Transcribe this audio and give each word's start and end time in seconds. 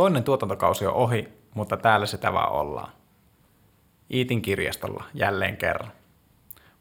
Toinen 0.00 0.24
tuotantokausi 0.24 0.86
on 0.86 0.94
ohi, 0.94 1.28
mutta 1.54 1.76
täällä 1.76 2.06
sitä 2.06 2.32
vaan 2.32 2.52
ollaan. 2.52 2.92
Iitin 4.12 4.42
kirjastolla 4.42 5.04
jälleen 5.14 5.56
kerran. 5.56 5.92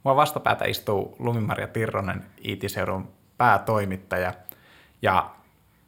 Mua 0.04 0.16
vastapäätä 0.16 0.66
istuu 0.66 1.16
Lumimaria 1.20 1.68
Tirronen, 1.68 2.26
Iitiseudun 2.46 3.10
päätoimittaja. 3.38 4.34
Ja 5.02 5.30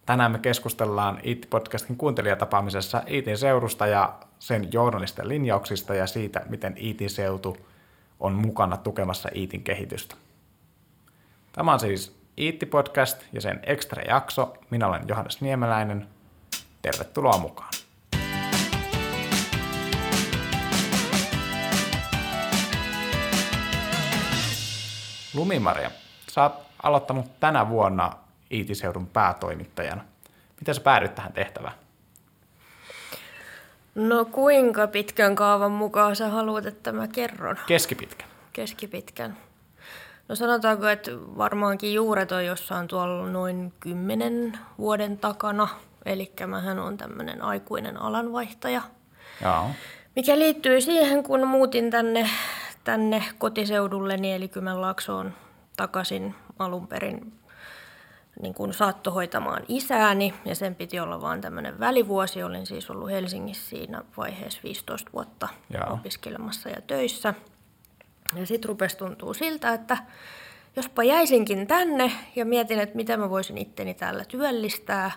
tänään 0.05 0.31
me 0.31 0.39
keskustellaan 0.39 1.17
Iitti-podcastin 1.17 1.95
kuuntelijatapaamisessa 1.97 3.03
Iitin 3.11 3.37
seurusta 3.37 3.87
ja 3.87 4.19
sen 4.39 4.73
journalisten 4.73 5.29
linjauksista 5.29 5.95
ja 5.95 6.07
siitä, 6.07 6.41
miten 6.49 6.77
Iitin 6.77 7.09
seutu 7.09 7.57
on 8.19 8.33
mukana 8.33 8.77
tukemassa 8.77 9.29
Iitin 9.35 9.63
kehitystä. 9.63 10.15
Tämä 11.53 11.73
on 11.73 11.79
siis 11.79 12.21
Iitti-podcast 12.37 13.23
ja 13.33 13.41
sen 13.41 13.59
ekstra 13.63 14.03
jakso. 14.03 14.57
Minä 14.69 14.87
olen 14.87 15.07
Johannes 15.07 15.41
Niemeläinen. 15.41 16.07
Tervetuloa 16.81 17.37
mukaan. 17.37 17.69
Lumimaria, 25.33 25.91
sä 26.31 26.43
oot 26.43 26.53
aloittanut 26.83 27.39
tänä 27.39 27.69
vuonna 27.69 28.11
Iitiseudun 28.51 29.07
päätoimittajana. 29.07 30.01
Miten 30.59 30.75
sä 30.75 30.81
päädyit 30.81 31.15
tähän 31.15 31.33
tehtävään? 31.33 31.73
No 33.95 34.25
kuinka 34.25 34.87
pitkän 34.87 35.35
kaavan 35.35 35.71
mukaan 35.71 36.15
sä 36.15 36.29
haluat, 36.29 36.65
että 36.65 36.91
mä 36.91 37.07
kerron? 37.07 37.57
Keskipitkän. 37.67 38.27
Keskipitkän. 38.53 39.37
No 40.27 40.35
sanotaanko, 40.35 40.87
että 40.87 41.11
varmaankin 41.11 41.93
juuret 41.93 42.31
on 42.31 42.45
jossain 42.45 42.87
tuolla 42.87 43.29
noin 43.29 43.73
kymmenen 43.79 44.59
vuoden 44.77 45.17
takana. 45.17 45.67
Eli 46.05 46.31
mähän 46.47 46.79
on 46.79 46.97
tämmöinen 46.97 47.41
aikuinen 47.41 47.97
alanvaihtaja. 47.97 48.81
Joo. 49.43 49.69
Mikä 50.15 50.39
liittyy 50.39 50.81
siihen, 50.81 51.23
kun 51.23 51.47
muutin 51.47 51.91
tänne, 51.91 52.29
tänne 52.83 53.23
kotiseudulleni, 53.37 54.33
eli 54.33 54.47
Kymenlaaksoon 54.47 55.33
takaisin 55.77 56.35
alun 56.59 56.87
perin 56.87 57.33
niin 58.41 58.53
kuin 58.53 58.73
saattohoitamaan 58.73 59.63
isääni, 59.67 60.33
ja 60.45 60.55
sen 60.55 60.75
piti 60.75 60.99
olla 60.99 61.21
vaan 61.21 61.41
tämmöinen 61.41 61.79
välivuosi. 61.79 62.43
Olin 62.43 62.65
siis 62.65 62.89
ollut 62.89 63.09
Helsingissä 63.11 63.69
siinä 63.69 64.03
vaiheessa 64.17 64.59
15 64.63 65.11
vuotta 65.13 65.47
Joo. 65.73 65.93
opiskelemassa 65.93 66.69
ja 66.69 66.81
töissä. 66.81 67.33
Ja 68.35 68.45
sitten 68.45 68.69
rupesi 68.69 68.97
tuntuu 68.97 69.33
siltä, 69.33 69.73
että 69.73 69.97
jospa 70.75 71.03
jäisinkin 71.03 71.67
tänne 71.67 72.11
ja 72.35 72.45
mietin, 72.45 72.79
että 72.79 72.95
miten 72.95 73.19
mä 73.19 73.29
voisin 73.29 73.57
itteni 73.57 73.93
täällä 73.93 74.25
työllistää. 74.25 75.11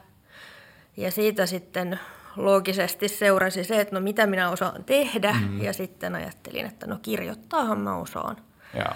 Ja 0.97 1.11
siitä 1.11 1.47
sitten 1.47 2.01
loogisesti 2.37 3.09
seurasi 3.09 3.65
se, 3.65 3.81
että 3.81 3.95
no 3.95 4.01
mitä 4.01 4.27
minä 4.27 4.51
osaan 4.51 4.85
tehdä. 4.85 5.33
Mm-hmm. 5.33 5.63
Ja 5.63 5.73
sitten 5.73 6.15
ajattelin, 6.15 6.67
että 6.67 6.87
no 6.87 6.99
kirjoittaahan 7.03 7.81
mä 7.81 7.97
osaan. 7.97 8.37
Joo. 8.75 8.95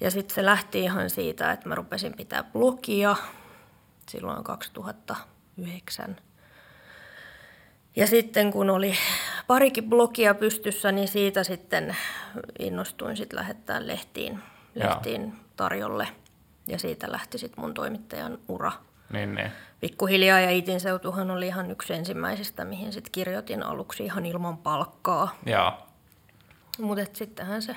Ja 0.00 0.10
sitten 0.10 0.34
se 0.34 0.44
lähti 0.44 0.80
ihan 0.80 1.10
siitä, 1.10 1.52
että 1.52 1.68
mä 1.68 1.74
rupesin 1.74 2.12
pitää 2.16 2.44
blogia 2.44 3.16
silloin 4.08 4.44
2009. 4.44 6.16
Ja 7.96 8.06
sitten 8.06 8.52
kun 8.52 8.70
oli 8.70 8.94
parikin 9.46 9.90
blogia 9.90 10.34
pystyssä, 10.34 10.92
niin 10.92 11.08
siitä 11.08 11.44
sitten 11.44 11.96
innostuin 12.58 13.16
sitten 13.16 13.38
lähettää 13.38 13.86
lehtiin, 13.86 14.42
lehtiin 14.74 15.32
tarjolle. 15.56 16.08
Ja 16.66 16.78
siitä 16.78 17.12
lähti 17.12 17.38
sitten 17.38 17.60
mun 17.60 17.74
toimittajan 17.74 18.38
ura. 18.48 18.72
Niin, 19.12 19.34
niin. 19.34 19.52
Pikkuhiljaa 19.80 20.40
ja 20.40 20.50
Iitin 20.50 20.80
seutuhan 20.80 21.30
oli 21.30 21.46
ihan 21.46 21.70
yksi 21.70 21.94
ensimmäisistä, 21.94 22.64
mihin 22.64 22.92
sitten 22.92 23.12
kirjoitin 23.12 23.62
aluksi 23.62 24.04
ihan 24.04 24.26
ilman 24.26 24.56
palkkaa. 24.58 25.34
Joo. 25.46 25.72
Mutta 26.78 27.04
sittenhän 27.12 27.62
se 27.62 27.76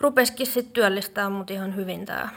rupesikin 0.00 0.46
sitten 0.46 0.72
työllistää 0.72 1.28
mut 1.30 1.50
ihan 1.50 1.76
hyvin 1.76 2.06
tämä 2.06 2.28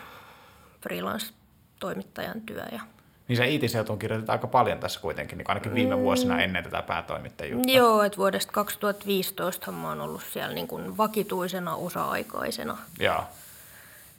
freelance-toimittajan 0.81 2.41
työ. 2.41 2.63
Ja... 2.71 2.81
Niin 3.27 3.37
se 3.37 3.47
IT-seutuun 3.49 3.99
kirjoitit 3.99 4.29
aika 4.29 4.47
paljon 4.47 4.79
tässä 4.79 4.99
kuitenkin, 4.99 5.37
niin 5.37 5.49
ainakin 5.49 5.73
viime 5.73 5.95
Mm. 5.95 6.01
vuosina 6.01 6.41
ennen 6.41 6.63
tätä 6.63 6.81
päätoimittajuutta. 6.81 7.71
Joo, 7.71 8.03
että 8.03 8.17
vuodesta 8.17 8.51
2015 8.51 9.71
mä 9.71 9.87
oon 9.89 10.01
ollut 10.01 10.21
siellä 10.33 10.53
niin 10.55 10.67
kuin 10.67 10.97
vakituisena 10.97 11.75
osa-aikaisena. 11.75 12.77
Joo, 12.99 13.23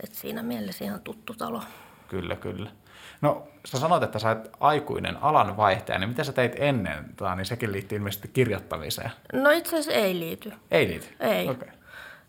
Et 0.04 0.14
siinä 0.14 0.42
mielessä 0.42 0.84
ihan 0.84 1.00
tuttu 1.00 1.34
talo. 1.34 1.62
kyllä, 2.08 2.36
kyllä. 2.36 2.70
No, 3.20 3.48
sä 3.64 3.78
sanoit, 3.78 4.02
että 4.02 4.18
sä 4.18 4.28
oot 4.28 4.50
aikuinen 4.60 5.16
alanvaihtaja, 5.22 5.98
niin 5.98 6.08
mitä 6.08 6.24
sä 6.24 6.32
teit 6.32 6.52
ennen? 6.56 7.04
Tota, 7.16 7.34
niin 7.34 7.46
sekin 7.46 7.72
liittyy 7.72 7.98
ilmeisesti 7.98 8.28
kirjoittamiseen. 8.28 9.10
No 9.32 9.50
itse 9.50 9.78
asiassa 9.78 9.92
ei 9.92 10.18
liity. 10.18 10.52
Ei 10.70 10.88
liity? 10.88 11.06
Ei. 11.20 11.48
Okei. 11.48 11.62
Okay. 11.62 11.80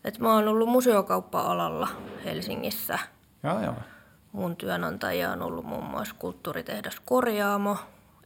Et 0.03 0.19
mä 0.19 0.33
oon 0.33 0.47
ollut 0.47 0.69
museokauppa-alalla 0.69 1.87
Helsingissä. 2.25 2.99
Joo, 3.43 3.63
joo. 3.63 3.75
Mun 4.31 4.55
työnantajia 4.55 5.31
on 5.31 5.41
ollut 5.41 5.65
muun 5.65 5.83
muassa 5.83 6.15
kulttuuritehdas 6.19 6.99
Korjaamo, 7.05 7.77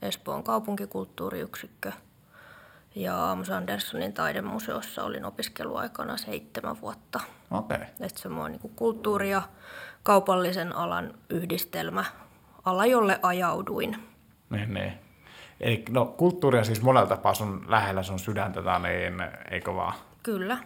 Espoon 0.01 0.43
kaupunkikulttuuriyksikkö 0.43 1.91
ja 2.95 3.31
Amos 3.31 3.49
Anderssonin 3.49 4.13
taidemuseossa 4.13 5.03
olin 5.03 5.25
opiskeluaikana 5.25 6.17
seitsemän 6.17 6.81
vuotta. 6.81 7.19
Okei. 7.51 7.75
Okay. 7.75 7.87
Että 7.99 8.21
se 8.21 8.27
on 8.27 8.51
niin 8.51 8.71
kulttuuri- 8.75 9.29
ja 9.29 9.41
kaupallisen 10.03 10.75
alan 10.75 11.13
yhdistelmä, 11.29 12.05
ala 12.65 12.85
jolle 12.85 13.19
ajauduin. 13.21 13.97
Niin, 14.49 14.73
niin. 14.73 14.93
Eli 15.59 15.85
no, 15.89 16.05
kulttuuri 16.05 16.59
on 16.59 16.65
siis 16.65 16.81
monella 16.81 17.07
tapaa 17.07 17.33
sun 17.33 17.65
lähellä 17.67 18.03
sun 18.03 18.19
sydäntä, 18.19 18.53
tota, 18.53 18.79
niin 18.79 19.13
eikö 19.51 19.75
vaan? 19.75 19.93
Kyllä. 20.23 20.57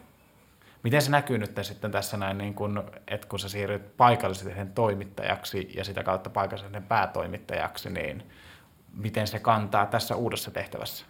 Miten 0.84 1.02
se 1.02 1.12
näkyy 1.12 1.38
nyt 1.38 1.60
sitten 1.62 1.92
tässä 1.92 2.18
näin, 2.18 2.38
niin 2.38 2.54
kun, 2.54 2.84
että 3.08 3.28
kun 3.28 3.40
sä 3.40 3.50
siirryt 3.50 3.98
paikallisen 3.98 4.72
toimittajaksi 4.74 5.72
ja 5.76 5.84
sitä 5.84 6.04
kautta 6.04 6.30
paikallisen 6.30 6.84
päätoimittajaksi, 6.84 7.90
niin 7.90 8.24
miten 8.94 9.28
se 9.28 9.40
kantaa 9.40 9.86
tässä 9.86 10.16
uudessa 10.16 10.52
tehtävässä? 10.52 11.06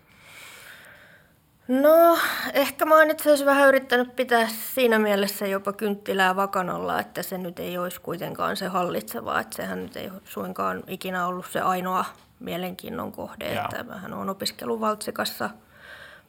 No, 1.70 2.18
ehkä 2.54 2.86
mä 2.86 2.96
oon 2.96 3.12
itse 3.12 3.24
asiassa 3.24 3.46
vähän 3.46 3.68
yrittänyt 3.68 4.16
pitää 4.16 4.48
siinä 4.48 5.00
mielessä 5.00 5.48
jopa 5.48 5.74
kynttilää 5.74 6.36
vakanalla, 6.36 7.00
että 7.00 7.24
se 7.24 7.38
nyt 7.38 7.60
ei 7.60 7.78
olisi 7.78 8.02
kuitenkaan 8.02 8.58
se 8.58 8.68
hallitseva, 8.68 9.40
että 9.40 9.56
sehän 9.56 9.84
nyt 9.84 9.96
ei 9.96 10.12
suinkaan 10.24 10.84
ikinä 10.88 11.28
ollut 11.28 11.46
se 11.52 11.62
ainoa 11.62 12.06
mielenkiinnon 12.40 13.12
kohde, 13.12 13.54
Joo. 13.54 13.64
että 13.64 13.84
mähän 13.84 14.14
on 14.14 14.30
opiskellut 14.30 14.80
Valtsikassa 14.80 15.50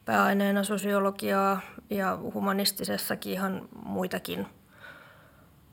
pääaineena 0.04 0.64
sosiologiaa 0.64 1.60
ja 1.90 2.18
humanistisessakin 2.34 3.32
ihan 3.32 3.68
muitakin 3.84 4.46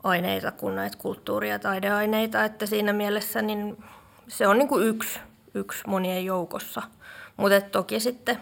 aineita 0.04 0.52
kuin 0.52 0.76
näitä 0.76 0.98
kulttuuri- 0.98 1.50
ja 1.50 1.58
taideaineita, 1.58 2.44
että 2.44 2.66
siinä 2.66 2.92
mielessä 2.92 3.42
niin 3.42 3.84
se 4.28 4.46
on 4.46 4.58
niin 4.58 4.68
kuin 4.68 4.86
yksi, 4.86 5.20
yksi 5.54 5.82
monien 5.86 6.24
joukossa. 6.24 6.82
Mutta 7.36 7.60
toki 7.60 8.00
sitten 8.00 8.38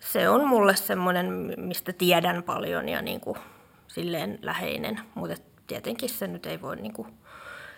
se 0.00 0.28
on 0.28 0.48
mulle 0.48 0.76
semmoinen, 0.76 1.54
mistä 1.56 1.92
tiedän 1.92 2.42
paljon 2.42 2.88
ja 2.88 3.02
niin 3.02 3.20
kuin 3.20 3.38
silleen 3.86 4.38
läheinen, 4.42 5.00
mutta 5.14 5.36
tietenkin 5.66 6.08
se 6.08 6.26
nyt 6.26 6.46
ei 6.46 6.62
voi 6.62 6.76
niin 6.76 6.92
kuin, 6.92 7.08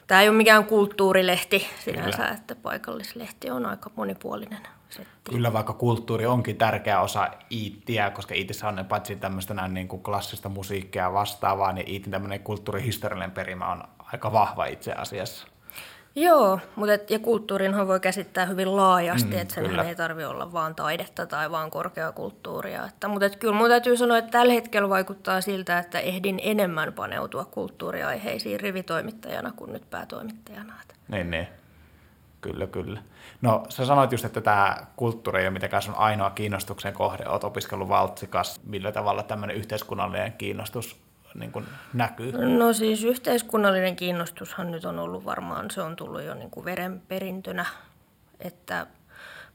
tämä 0.07 0.23
ei 0.23 0.29
ole 0.29 0.37
mikään 0.37 0.65
kulttuurilehti 0.65 1.67
sinänsä, 1.85 2.17
Kyllä. 2.17 2.31
että 2.31 2.57
paikallislehti 2.57 3.51
on 3.51 3.67
aika 3.67 3.91
monipuolinen 3.97 4.61
setti. 4.91 5.31
Kyllä 5.31 5.53
vaikka 5.53 5.73
kulttuuri 5.73 6.27
onkin 6.27 6.57
tärkeä 6.57 7.01
osa 7.01 7.29
iittiä, 7.51 8.11
koska 8.11 8.35
iitissä 8.35 8.69
on 8.69 8.87
paitsi 8.89 9.17
tämmöistä 9.17 9.55
näin 9.55 9.75
niin 9.75 9.89
kuin 9.89 10.03
klassista 10.03 10.49
musiikkia 10.49 11.13
vastaavaa, 11.13 11.73
niin 11.73 11.89
iitin 11.89 12.11
tämmöinen 12.11 12.41
kulttuurihistoriallinen 12.41 13.31
perimä 13.31 13.73
on 13.73 13.83
aika 13.99 14.33
vahva 14.33 14.65
itse 14.65 14.93
asiassa. 14.93 15.47
Joo, 16.15 16.61
mutta 16.77 16.95
et, 16.95 17.11
ja 17.11 17.19
kulttuurinhan 17.19 17.89
voi 17.89 18.01
käsittää 18.01 18.47
hyvin 18.47 18.77
laajasti, 18.77 19.31
Mm, 19.31 19.39
että 19.41 19.55
sen 19.55 19.67
kyllä. 19.67 19.83
ei 19.83 19.97
tarvi 19.97 20.25
olla 20.25 20.53
vaan 20.53 20.75
taidetta 20.75 21.27
tai 21.27 21.51
vaan 21.51 21.71
korkeakulttuuria. 21.71 22.85
Että, 22.87 23.09
mutta 23.09 23.27
et, 23.27 23.37
kyllä 23.37 23.55
minun 23.55 23.69
täytyy 23.69 23.97
sanoa, 23.97 24.19
että 24.19 24.31
tällä 24.31 24.53
hetkellä 24.53 24.89
vaikuttaa 24.89 25.41
siltä, 25.41 25.79
että 25.79 25.99
ehdin 26.01 26.41
enemmän 26.43 26.93
paneutua 26.93 27.45
kulttuuriaiheisiin 27.45 28.61
rivitoimittajana 28.61 29.53
kuin 29.57 29.73
nyt 29.73 29.91
päätoimittajana. 29.91 30.75
Niin, 31.09 31.31
niin. 31.31 31.49
Kyllä, 32.41 32.67
kyllä. 32.67 33.03
No 33.43 33.63
sä 33.69 33.87
sanoit 33.87 34.13
just, 34.13 34.25
että 34.25 34.41
tämä 34.41 34.77
kulttuuri 34.97 35.41
ei 35.41 35.47
ole 35.47 35.51
mitenkään 35.53 35.83
sun 35.83 35.95
ainoa 35.95 36.31
kiinnostuksen 36.31 36.93
kohde. 36.95 37.29
Oot 37.29 37.45
opiskellut 37.45 37.89
Valtsikas. 37.89 38.61
Millä 38.65 38.93
tavalla 38.93 39.23
tämmöinen 39.23 39.57
yhteiskunnallinen 39.57 40.33
kiinnostus 40.33 41.01
niin 41.35 41.53
kuin 41.53 41.67
näkyy? 41.95 42.33
No 42.33 42.73
siis 42.73 43.05
yhteiskunnallinen 43.05 43.97
kiinnostushan 43.97 44.71
nyt 44.71 44.85
on 44.85 44.99
ollut 44.99 45.25
varmaan, 45.25 45.71
se 45.71 45.83
on 45.83 45.97
tullut 45.97 46.23
jo 46.23 46.35
niin 46.35 46.51
kuin 46.51 46.65
verenperintönä, 46.65 47.67
että 48.41 48.87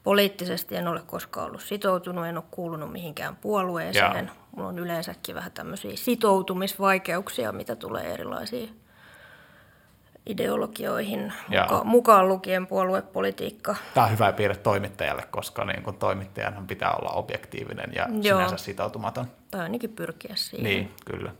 poliittisesti 0.02 0.76
en 0.76 0.88
ole 0.88 1.02
koskaan 1.06 1.46
ollut 1.46 1.62
sitoutunut, 1.62 2.26
en 2.26 2.36
ole 2.36 2.44
kuulunut 2.50 2.92
mihinkään 2.92 3.36
puolueeseen. 3.36 4.26
Joo. 4.26 4.36
Mulla 4.56 4.68
on 4.68 4.78
yleensäkin 4.78 5.34
vähän 5.34 5.52
tämmöisiä 5.52 5.92
sitoutumisvaikeuksia, 5.94 7.52
mitä 7.52 7.76
tulee 7.76 8.12
erilaisiin 8.14 8.80
ideologioihin, 10.26 11.32
muka, 11.48 11.84
mukaan 11.84 12.28
lukien 12.28 12.66
puoluepolitiikka. 12.66 13.76
Tämä 13.94 14.06
on 14.06 14.12
hyvä 14.12 14.32
piirre 14.32 14.56
toimittajalle, 14.56 15.22
koska 15.30 15.64
niin 15.64 15.82
kuin 15.82 15.96
toimittajan 15.96 16.66
pitää 16.66 16.92
olla 16.92 17.10
objektiivinen 17.10 17.92
ja 17.94 18.06
Joo. 18.22 18.38
sinänsä 18.38 18.56
sitoutumaton. 18.56 19.26
Tai 19.50 19.60
ainakin 19.60 19.90
pyrkiä 19.90 20.32
siihen. 20.36 20.64
Niin, 20.64 20.94
kyllä. 21.04 21.32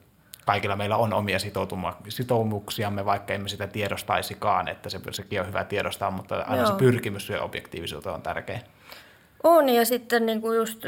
Kaikilla 0.46 0.76
meillä 0.76 0.96
on 0.96 1.12
omia 1.12 1.38
sitoumuksiamme, 2.08 3.04
vaikka 3.04 3.34
emme 3.34 3.48
sitä 3.48 3.66
tiedostaisikaan, 3.66 4.68
että 4.68 4.88
se, 4.88 5.00
sekin 5.10 5.40
on 5.40 5.46
hyvä 5.46 5.64
tiedostaa, 5.64 6.10
mutta 6.10 6.36
aina 6.36 6.62
Joo. 6.62 6.66
se 6.66 6.78
pyrkimys 6.78 7.28
ja 7.28 7.42
objektiivisuuteen 7.42 8.14
on 8.14 8.22
tärkeä. 8.22 8.60
On, 9.42 9.68
ja 9.68 9.84
sitten 9.84 10.26
niin 10.26 10.40
kuin 10.40 10.56
just 10.56 10.82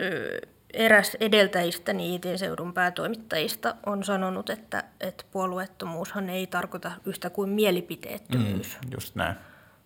eräs 0.72 1.16
edeltäjistä 1.20 1.92
Iitin 1.92 2.38
seudun 2.38 2.74
päätoimittajista 2.74 3.74
on 3.86 4.04
sanonut, 4.04 4.50
että, 4.50 4.84
että 5.00 5.24
puolueettomuushan 5.30 6.28
ei 6.28 6.46
tarkoita 6.46 6.92
yhtä 7.04 7.30
kuin 7.30 7.50
mielipiteettömyys. 7.50 8.78
Mm. 8.84 8.90
Just 8.94 9.14
näin. 9.14 9.36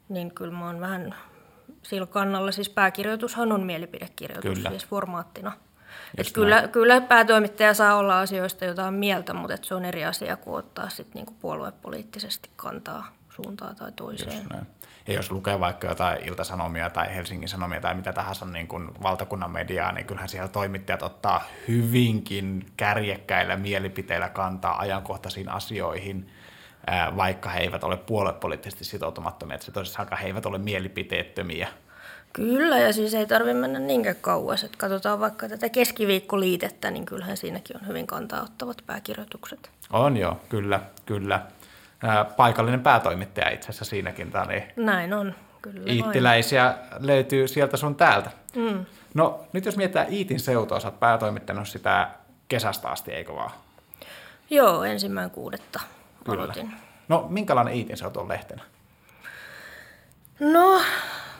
Niin 0.08 0.34
kyllä 0.34 0.52
mä 0.52 0.66
oon 0.66 0.80
vähän 0.80 1.14
sillä 1.82 2.06
kannalla, 2.06 2.52
siis 2.52 2.68
pääkirjoitushan 2.68 3.52
on 3.52 3.62
mielipidekirjoitus, 3.62 4.54
Kyllä. 4.58 4.70
siis 4.70 4.86
formaattina. 4.86 5.52
Et 6.18 6.32
kyllä, 6.32 6.68
kyllä 6.68 7.00
päätoimittaja 7.00 7.74
saa 7.74 7.96
olla 7.96 8.20
asioista 8.20 8.64
jotain 8.64 8.94
mieltä, 8.94 9.34
mutta 9.34 9.54
et 9.54 9.64
se 9.64 9.74
on 9.74 9.84
eri 9.84 10.04
asia 10.04 10.36
kuin 10.36 10.56
ottaa 10.56 10.88
sit 10.88 11.14
niinku 11.14 11.34
puoluepoliittisesti 11.40 12.50
kantaa 12.56 13.16
suuntaan 13.30 13.76
tai 13.76 13.92
toiseen. 13.92 14.36
Just 14.36 14.50
näin. 14.50 14.66
Ja 15.06 15.14
jos 15.14 15.30
lukee 15.30 15.60
vaikka 15.60 15.86
jotain 15.86 16.28
Ilta-Sanomia 16.28 16.90
tai 16.90 17.14
Helsingin 17.14 17.48
Sanomia 17.48 17.80
tai 17.80 17.94
mitä 17.94 18.12
tahansa 18.12 18.46
niin 18.46 18.68
kuin 18.68 18.88
valtakunnan 19.02 19.50
mediaa, 19.50 19.92
niin 19.92 20.06
kyllähän 20.06 20.28
siellä 20.28 20.48
toimittajat 20.48 21.02
ottaa 21.02 21.44
hyvinkin 21.68 22.66
kärjekkäillä 22.76 23.56
mielipiteillä 23.56 24.28
kantaa 24.28 24.78
ajankohtaisiin 24.78 25.48
asioihin, 25.48 26.30
vaikka 27.16 27.48
he 27.48 27.60
eivät 27.60 27.84
ole 27.84 27.96
puoluepoliittisesti 27.96 28.84
sitoutumattomia. 28.84 29.54
Että 29.54 29.64
se 29.64 29.72
tosissaan 29.72 30.08
he 30.22 30.26
eivät 30.26 30.46
ole 30.46 30.58
mielipiteettömiä. 30.58 31.68
Kyllä, 32.32 32.78
ja 32.78 32.92
siis 32.92 33.14
ei 33.14 33.26
tarvitse 33.26 33.60
mennä 33.60 33.78
niinkään 33.78 34.16
kauas. 34.20 34.64
Et 34.64 34.76
katsotaan 34.76 35.20
vaikka 35.20 35.48
tätä 35.48 35.68
keskiviikkoliitettä, 35.68 36.90
niin 36.90 37.06
kyllähän 37.06 37.36
siinäkin 37.36 37.76
on 37.76 37.86
hyvin 37.86 38.06
kantaa 38.06 38.42
ottavat 38.42 38.82
pääkirjoitukset. 38.86 39.70
On 39.92 40.16
joo, 40.16 40.40
kyllä, 40.48 40.80
kyllä. 41.06 41.42
Ää, 42.02 42.24
paikallinen 42.24 42.80
päätoimittaja 42.80 43.50
itse 43.50 43.68
asiassa 43.68 43.84
siinäkin. 43.84 44.30
Tämä 44.32 44.44
oli 44.44 44.62
Näin 44.76 45.14
on, 45.14 45.34
kyllä. 45.62 45.92
Iittiläisiä 45.92 46.74
löytyy 46.98 47.48
sieltä 47.48 47.76
sun 47.76 47.94
täältä. 47.94 48.30
Mm. 48.56 48.84
No 49.14 49.40
nyt 49.52 49.66
jos 49.66 49.76
mietitään 49.76 50.12
Iitin 50.12 50.40
seutua, 50.40 50.80
sä 50.80 50.88
oot 50.88 51.00
päätoimittanut 51.00 51.68
sitä 51.68 52.08
kesästä 52.48 52.88
asti, 52.88 53.12
eikö 53.12 53.34
vaan? 53.34 53.50
Joo, 54.50 54.84
ensimmäinen 54.84 55.30
kuudetta 55.30 55.80
Kyllä. 56.24 56.42
aloitin. 56.42 56.72
No 57.08 57.26
minkälainen 57.28 57.74
Iitin 57.74 57.96
seutu 57.96 58.20
on 58.20 58.28
lehtenä? 58.28 58.62
No, 60.40 60.80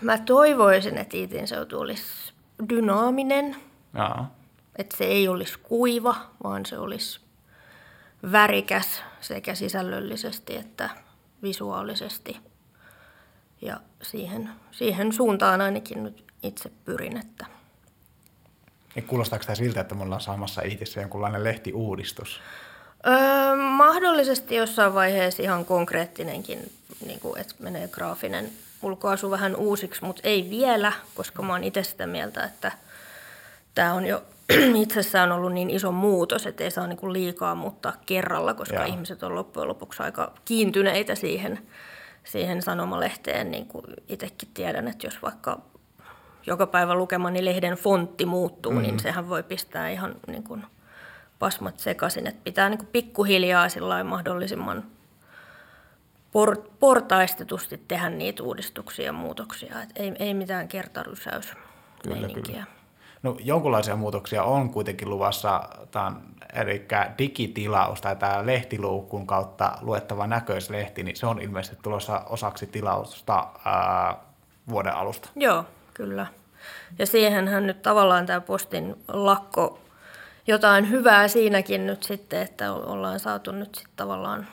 mä 0.03 0.19
toivoisin, 0.19 0.99
että 0.99 1.17
Iitin 1.17 1.49
seutu 1.49 1.81
olisi 1.81 2.33
dynaaminen, 2.69 3.57
Jaa. 3.95 4.35
että 4.77 4.97
se 4.97 5.05
ei 5.05 5.29
olisi 5.29 5.59
kuiva, 5.59 6.15
vaan 6.45 6.67
se 6.67 6.79
olisi 6.79 7.21
värikäs 8.33 9.03
sekä 9.21 9.55
sisällöllisesti 9.55 10.57
että 10.57 10.91
visuaalisesti. 11.43 12.37
Ja 13.63 13.81
siihen, 14.03 14.51
siihen 14.71 15.13
suuntaan 15.13 15.61
ainakin 15.61 16.05
nyt 16.05 16.25
itse 16.43 16.71
pyrin, 16.85 17.17
että 17.17 17.47
Niin 18.95 19.07
kuulostaako 19.07 19.45
tämä 19.45 19.57
siltä, 19.57 19.81
että 19.81 19.95
me 19.95 20.03
ollaan 20.03 20.21
saamassa 20.21 20.63
Iitissä 20.63 21.01
jonkunlainen 21.01 21.45
lehtiuudistus? 21.45 22.41
Öö, 23.07 23.57
mahdollisesti 23.57 24.55
jossain 24.55 24.95
vaiheessa 24.95 25.43
ihan 25.43 25.65
konkreettinenkin, 25.65 26.73
niin 27.07 27.21
kuin, 27.21 27.41
että 27.41 27.55
menee 27.59 27.89
graafinen 27.89 28.53
ulkoasu 28.83 29.31
vähän 29.31 29.57
uusiksi, 29.57 30.05
mutta 30.05 30.23
ei 30.25 30.51
vielä, 30.51 30.93
koska 31.15 31.43
mä 31.43 31.53
oon 31.53 31.65
itse 31.65 31.83
sitä 31.83 32.07
mieltä, 32.07 32.45
että 32.45 32.73
tämä 33.75 33.95
on 33.95 34.07
jo 34.07 34.23
itsessään 34.83 35.33
ollut 35.33 35.53
niin 35.53 35.71
iso 35.71 35.93
muutos, 35.93 36.47
että 36.47 36.65
ei 36.65 36.71
saa 36.71 36.87
niin 36.87 36.97
kuin 36.97 37.13
liikaa 37.13 37.55
muuttaa 37.55 37.93
kerralla, 38.07 38.55
koska 38.55 38.75
Joo. 38.75 38.85
ihmiset 38.85 39.23
on 39.23 39.35
loppujen 39.35 39.69
lopuksi 39.69 40.03
aika 40.03 40.33
kiintyneitä 40.45 41.15
siihen, 41.15 41.59
siihen 42.25 42.63
sanomalehteen. 42.63 43.51
Niin 43.51 43.67
kuin 43.67 43.85
itsekin 44.09 44.49
tiedän, 44.55 44.89
että 44.89 45.07
jos 45.07 45.23
vaikka 45.23 45.59
joka 46.47 46.67
päivä 46.67 46.95
lukemani 46.95 47.45
lehden 47.45 47.75
fontti 47.75 48.27
muuttuu, 48.27 48.73
mm. 48.73 48.83
niin 48.83 49.01
sehän 49.01 49.29
voi 49.29 49.43
pistää 49.43 49.91
ihan 49.91 50.15
niin 50.27 50.43
kuin 50.43 50.65
pasmat 51.39 51.79
sekaisin. 51.79 52.27
Että 52.27 52.41
pitää 52.45 52.69
niin 52.69 52.79
kuin 52.79 52.89
pikkuhiljaa 52.93 53.69
mahdollisimman 54.05 54.85
por, 56.33 56.57
portaistetusti 56.81 57.83
tehdä 57.89 58.11
niitä 58.11 58.43
uudistuksia 58.43 59.05
ja 59.05 59.13
muutoksia. 59.13 59.83
Et 59.83 59.91
ei, 59.97 60.13
ei 60.19 60.35
mitään 60.35 60.69
kertarysäys 60.69 61.55
meininkiä. 62.07 62.67
No 63.23 63.37
jonkunlaisia 63.41 63.97
muutoksia 63.97 64.43
on 64.43 64.71
kuitenkin 64.71 65.11
luvassa, 65.11 65.69
tämän, 65.91 66.23
eli 66.53 66.87
digitilaus 67.19 68.01
tai 68.01 68.17
tämä 68.17 68.47
lehtiluukun 68.47 69.27
kautta 69.27 69.79
luettava 69.81 70.27
näköislehti, 70.27 71.03
niin 71.03 71.17
se 71.17 71.27
on 71.27 71.41
ilmeisesti 71.41 71.77
tulossa 71.83 72.23
osaksi 72.29 72.67
tilausta 72.67 73.49
ää, 73.65 74.17
vuoden 74.69 74.95
alusta. 74.95 75.29
Joo, 75.37 75.65
kyllä. 75.95 76.27
Ja 76.99 77.07
siihenhän 77.07 77.67
nyt 77.67 77.83
tavallaan 77.83 78.27
tämä 78.27 78.41
postin 78.41 78.97
lakko, 79.09 79.81
jotain 80.47 80.91
hyvää 80.91 81.29
siinäkin 81.29 81.87
nyt 81.87 82.03
sitten, 82.03 82.43
että 82.43 82.73
ollaan 82.73 83.21
saatu 83.21 83.53
nyt 83.53 83.75
sitten 83.75 83.97
tavallaan 83.97 84.47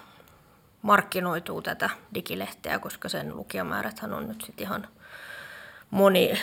markkinoituu 0.82 1.62
tätä 1.62 1.90
digilehteä, 2.14 2.80
koska 2.80 3.10
sen 3.10 3.38
lukijamääräthän 3.38 4.14
on 4.14 4.28
nyt 4.28 4.42
sitten 4.42 4.66
ihan 4.66 4.88
moni, 5.92 6.42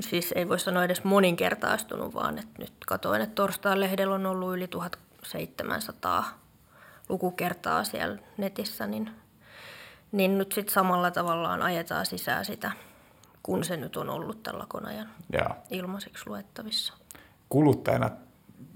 siis 0.00 0.32
ei 0.32 0.48
voi 0.48 0.58
sanoa 0.58 0.84
edes 0.84 1.04
moninkertaistunut, 1.04 2.14
vaan 2.14 2.38
että 2.38 2.58
nyt 2.58 2.72
katoin, 2.86 3.22
että 3.22 3.34
torstain 3.34 3.80
lehdellä 3.80 4.14
on 4.14 4.26
ollut 4.26 4.54
yli 4.54 4.68
1700 4.68 6.24
lukukertaa 7.08 7.84
siellä 7.84 8.18
netissä, 8.36 8.86
niin, 8.86 9.10
niin 10.12 10.38
nyt 10.38 10.52
sitten 10.52 10.74
samalla 10.74 11.10
tavallaan 11.10 11.62
ajetaan 11.62 12.06
sisään 12.06 12.44
sitä, 12.44 12.72
kun 13.42 13.64
se 13.64 13.76
nyt 13.76 13.96
on 13.96 14.10
ollut 14.10 14.42
tällä 14.42 14.58
lakon 14.58 14.86
ajan 14.86 15.08
Ja 15.32 15.56
ilmaiseksi 15.70 16.24
luettavissa. 16.26 16.94
kuluttajana 17.48 18.10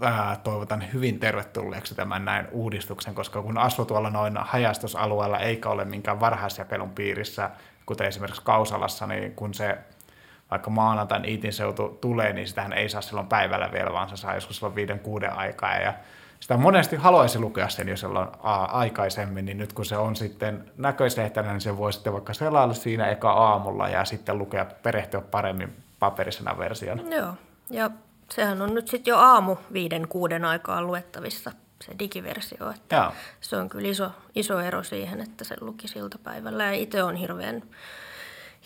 ää, 0.00 0.36
toivotan 0.44 0.84
hyvin 0.92 1.20
tervetulleeksi 1.20 1.94
tämän 1.94 2.24
näin 2.24 2.48
uudistuksen, 2.50 3.14
koska 3.14 3.42
kun 3.42 3.58
asuu 3.58 3.84
tuolla 3.84 4.10
noin 4.10 4.36
hajastusalueella 4.36 5.38
eikä 5.38 5.68
ole 5.68 5.84
minkään 5.84 6.20
varhaisjakelun 6.20 6.90
piirissä, 6.90 7.50
kuten 7.86 8.06
esimerkiksi 8.06 8.42
Kausalassa, 8.44 9.06
niin 9.06 9.34
kun 9.34 9.54
se 9.54 9.78
vaikka 10.50 10.70
maanantain 10.70 11.24
Iitin 11.24 11.52
seutu 11.52 11.98
tulee, 12.00 12.32
niin 12.32 12.48
sitähän 12.48 12.72
ei 12.72 12.88
saa 12.88 13.00
silloin 13.00 13.26
päivällä 13.26 13.72
vielä, 13.72 13.92
vaan 13.92 14.08
se 14.08 14.16
saa 14.16 14.34
joskus 14.34 14.56
silloin 14.56 14.74
viiden 14.74 14.98
kuuden 14.98 15.32
aikaa. 15.32 15.76
Ja 15.76 15.94
sitä 16.40 16.56
monesti 16.56 16.96
haluaisi 16.96 17.38
lukea 17.38 17.68
sen 17.68 17.88
jo 17.88 17.96
silloin 17.96 18.28
aikaisemmin, 18.68 19.44
niin 19.44 19.58
nyt 19.58 19.72
kun 19.72 19.84
se 19.84 19.96
on 19.96 20.16
sitten 20.16 20.70
näköislehtenä, 20.76 21.52
niin 21.52 21.60
se 21.60 21.76
voi 21.76 21.92
sitten 21.92 22.12
vaikka 22.12 22.34
selailla 22.34 22.74
siinä 22.74 23.06
eka 23.06 23.32
aamulla 23.32 23.88
ja 23.88 24.04
sitten 24.04 24.38
lukea, 24.38 24.66
perehtyä 24.82 25.20
paremmin 25.20 25.76
paperisena 25.98 26.58
versiona. 26.58 27.02
Joo, 27.16 27.34
ja 27.70 27.90
sehän 28.30 28.62
on 28.62 28.74
nyt 28.74 28.88
sitten 28.88 29.10
jo 29.10 29.18
aamu 29.18 29.56
viiden 29.72 30.08
kuuden 30.08 30.44
aikaa 30.44 30.82
luettavissa 30.82 31.52
se 31.84 31.92
digiversio, 31.98 32.70
että 32.70 33.12
se 33.40 33.56
on 33.56 33.68
kyllä 33.68 33.88
iso, 33.88 34.10
iso 34.34 34.60
ero 34.60 34.82
siihen, 34.82 35.20
että 35.20 35.44
se 35.44 35.56
luki 35.60 35.86
iltapäivällä. 35.96 36.64
Ja 36.64 36.72
itse 36.72 37.02
on 37.02 37.16
hirveän, 37.16 37.62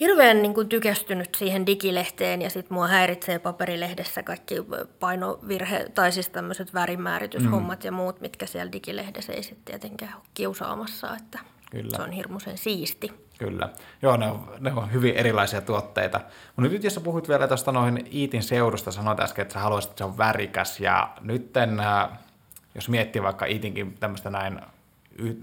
hirveän 0.00 0.42
niin 0.42 0.54
kuin 0.54 0.68
tykästynyt 0.68 1.34
siihen 1.34 1.66
digilehteen 1.66 2.42
ja 2.42 2.50
sitten 2.50 2.74
mua 2.74 2.88
häiritsee 2.88 3.38
paperilehdessä 3.38 4.22
kaikki 4.22 4.54
painovirhe, 5.00 5.86
tai 5.94 6.12
siis 6.12 6.28
tämmöiset 6.28 6.74
värimäärityshommat 6.74 7.78
mm. 7.78 7.86
ja 7.86 7.92
muut, 7.92 8.20
mitkä 8.20 8.46
siellä 8.46 8.72
digilehdessä 8.72 9.32
ei 9.32 9.42
sitten 9.42 9.64
tietenkään 9.64 10.14
ole 10.14 10.22
kiusaamassa, 10.34 11.16
että 11.16 11.38
Kyllä. 11.70 11.96
se 11.96 12.02
on 12.02 12.12
hirmuisen 12.12 12.58
siisti. 12.58 13.12
Kyllä. 13.42 13.68
Joo, 14.02 14.16
ne 14.16 14.26
on, 14.26 14.48
ne 14.60 14.72
on 14.72 14.92
hyvin 14.92 15.14
erilaisia 15.14 15.60
tuotteita. 15.60 16.20
Mutta 16.56 16.72
nyt 16.72 16.84
jos 16.84 16.94
sä 16.94 17.00
puhuit 17.00 17.28
vielä 17.28 17.48
tuosta 17.48 17.72
noin 17.72 18.06
Iitin 18.12 18.42
seudusta, 18.42 18.90
sanoit 18.90 19.20
äsken, 19.20 19.42
että 19.42 19.52
sä 19.52 19.60
haluaisit, 19.60 19.90
että 19.90 19.98
se 19.98 20.04
on 20.04 20.18
värikäs. 20.18 20.80
Ja 20.80 21.10
nyt 21.20 21.52
jos 22.74 22.88
miettii 22.88 23.22
vaikka 23.22 23.46
Iitinkin 23.46 23.96
tämmöistä 24.00 24.30
näin, 24.30 24.60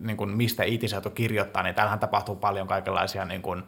niin 0.01 0.17
kuin 0.17 0.29
mistä 0.29 0.63
Iitin 0.63 0.89
seutu 0.89 1.09
kirjoittaa, 1.09 1.63
niin 1.63 1.75
täällähän 1.75 1.99
tapahtuu 1.99 2.35
paljon 2.35 2.67
kaikenlaisia 2.67 3.25
niin 3.25 3.41
kuin, 3.41 3.63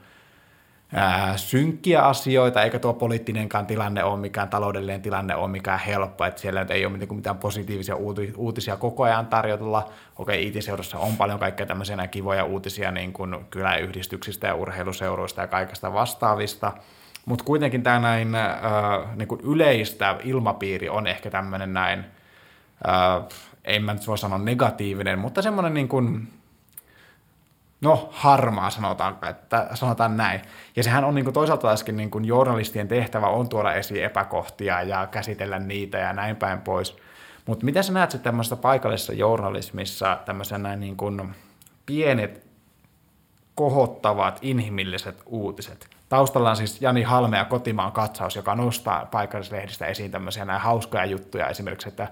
synkkiä 1.35 2.01
asioita, 2.01 2.63
eikä 2.63 2.79
tuo 2.79 2.93
poliittinenkaan 2.93 3.65
tilanne 3.65 4.03
ole 4.03 4.19
mikään 4.19 4.49
taloudellinen 4.49 5.01
tilanne 5.01 5.35
ole 5.35 5.47
mikään 5.47 5.79
helppo, 5.79 6.25
että 6.25 6.41
siellä 6.41 6.65
ei 6.69 6.85
ole 6.85 6.93
mitään, 6.93 7.15
mitään 7.15 7.37
positiivisia 7.37 7.95
uuti- 7.95 8.33
uutisia 8.37 8.77
koko 8.77 9.03
ajan 9.03 9.27
tarjotella. 9.27 9.89
Okei, 10.15 10.47
IT-seudussa 10.47 10.97
on 10.99 11.17
paljon 11.17 11.39
kaikkea 11.39 11.65
tämmöisiä 11.65 12.07
kivoja 12.07 12.43
uutisia 12.43 12.91
niin 12.91 13.13
kuin 13.13 13.35
kyläyhdistyksistä 13.49 14.47
ja 14.47 14.55
urheiluseuroista 14.55 15.41
ja 15.41 15.47
kaikesta 15.47 15.93
vastaavista, 15.93 16.71
mutta 17.25 17.43
kuitenkin 17.43 17.83
tämä 17.83 17.99
näin 17.99 18.35
äh, 18.35 18.51
niin 19.15 19.27
kuin 19.27 19.41
yleistä 19.41 20.15
ilmapiiri 20.23 20.89
on 20.89 21.07
ehkä 21.07 21.29
tämmöinen 21.31 21.73
näin, 21.73 21.99
äh, 22.87 23.23
en 23.65 23.83
mä 23.83 23.93
nyt 23.93 24.07
voi 24.07 24.17
sanoa 24.17 24.39
negatiivinen, 24.39 25.19
mutta 25.19 25.41
semmoinen 25.41 25.73
niin 25.73 25.87
kuin, 25.87 26.27
no 27.81 28.09
harmaa 28.11 28.69
sanotaan, 28.69 29.17
että 29.29 29.67
sanotaan 29.73 30.17
näin. 30.17 30.41
Ja 30.75 30.83
sehän 30.83 31.03
on 31.03 31.15
niin 31.15 31.25
kuin 31.25 31.33
toisaalta 31.33 31.61
taaskin 31.61 31.97
niin 31.97 32.11
kuin 32.11 32.25
journalistien 32.25 32.87
tehtävä 32.87 33.27
on 33.27 33.49
tuoda 33.49 33.73
esiin 33.73 34.03
epäkohtia 34.03 34.81
ja 34.81 35.07
käsitellä 35.07 35.59
niitä 35.59 35.97
ja 35.97 36.13
näin 36.13 36.35
päin 36.35 36.61
pois. 36.61 36.97
Mutta 37.45 37.65
miten 37.65 37.83
sä 37.83 37.93
näet 37.93 38.11
sitten 38.11 38.23
tämmöisessä 38.23 38.55
paikallisessa 38.55 39.13
journalismissa 39.13 40.17
tämmöisenä 40.25 40.75
niin 40.75 40.97
kuin 40.97 41.35
pienet 41.85 42.47
kohottavat 43.55 44.39
inhimilliset 44.41 45.23
uutiset? 45.25 45.89
Taustalla 46.09 46.49
on 46.49 46.57
siis 46.57 46.81
Jani 46.81 47.03
Halme 47.03 47.37
ja 47.37 47.45
Kotimaan 47.45 47.91
katsaus, 47.91 48.35
joka 48.35 48.55
nostaa 48.55 49.05
paikallislehdistä 49.05 49.85
esiin 49.85 50.11
tämmöisiä 50.11 50.45
näin 50.45 50.61
hauskoja 50.61 51.05
juttuja, 51.05 51.47
esimerkiksi, 51.47 51.89
että 51.89 52.07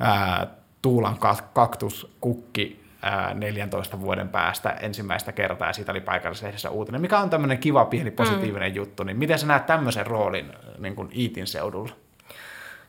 ää, 0.00 0.46
Tuulan 0.82 1.18
kaktus 1.52 2.16
kukki 2.20 2.87
14 3.34 4.00
vuoden 4.00 4.28
päästä 4.28 4.70
ensimmäistä 4.70 5.32
kertaa, 5.32 5.68
ja 5.68 5.72
siitä 5.72 5.92
oli 5.92 6.00
paikallislehdessä 6.00 6.70
uutinen, 6.70 7.00
mikä 7.00 7.18
on 7.18 7.30
tämmöinen 7.30 7.58
kiva, 7.58 7.84
pieni, 7.84 8.10
positiivinen 8.10 8.72
mm. 8.72 8.76
juttu, 8.76 9.04
niin 9.04 9.16
miten 9.16 9.38
sä 9.38 9.46
näet 9.46 9.66
tämmöisen 9.66 10.06
roolin 10.06 10.52
niin 10.78 10.94
kuin 10.94 11.08
Iitin 11.16 11.46
seudulla? 11.46 11.92